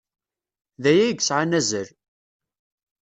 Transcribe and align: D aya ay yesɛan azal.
D 0.81 0.83
aya 0.91 1.03
ay 1.07 1.15
yesɛan 1.17 1.57
azal. 1.59 1.89